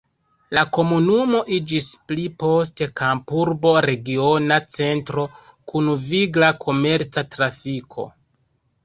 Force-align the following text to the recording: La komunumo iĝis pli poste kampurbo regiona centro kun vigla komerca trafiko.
La 0.57 0.61
komunumo 0.75 1.41
iĝis 1.57 1.89
pli 2.11 2.23
poste 2.43 2.87
kampurbo 3.01 3.73
regiona 3.87 4.57
centro 4.77 5.27
kun 5.73 5.93
vigla 6.07 6.51
komerca 6.65 7.25
trafiko. 7.37 8.09